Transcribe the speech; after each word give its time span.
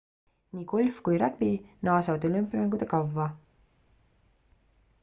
nii 0.53 0.63
golf 0.71 0.95
kui 1.07 1.19
ragbi 1.23 1.51
naasevad 1.89 2.27
olümpiamängude 2.31 2.89
kavva 2.95 3.29